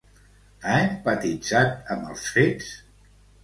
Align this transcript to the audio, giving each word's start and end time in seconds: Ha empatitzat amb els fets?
Ha 0.69 0.77
empatitzat 0.85 1.95
amb 1.99 2.11
els 2.11 2.27
fets? 2.41 2.77